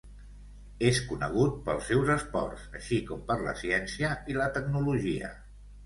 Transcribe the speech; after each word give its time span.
És 0.89 1.01
conegut 1.09 1.59
pels 1.67 1.85
seus 1.91 2.11
esports, 2.15 2.65
així 2.83 3.01
com 3.13 3.23
per 3.31 3.39
la 3.45 3.57
ciència 3.63 4.13
i 4.35 4.41
la 4.43 4.53
tecnologia. 4.61 5.37